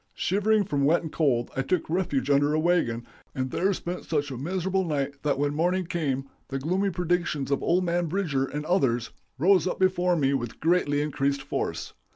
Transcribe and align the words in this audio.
Shivering 0.15 0.63
from 0.63 0.83
wet 0.83 1.03
and 1.03 1.11
cold, 1.11 1.51
I 1.55 1.61
took 1.61 1.87
refuge 1.87 2.31
under 2.31 2.55
a 2.55 2.59
wagon, 2.59 3.05
and 3.35 3.51
there 3.51 3.71
spent 3.71 4.03
such 4.03 4.31
a 4.31 4.35
miserable 4.39 4.83
night 4.83 5.21
that 5.21 5.37
when 5.37 5.53
morning 5.53 5.85
came 5.85 6.27
the 6.47 6.57
gloomy 6.57 6.89
predictions 6.89 7.51
of 7.51 7.61
old 7.61 7.83
man 7.83 8.07
Bridger 8.07 8.45
and 8.45 8.65
others 8.65 9.11
rose 9.37 9.67
up 9.67 9.77
before 9.77 10.15
me 10.15 10.33
with 10.33 10.59
greatly 10.59 11.03
increased 11.03 11.43
force. 11.43 11.93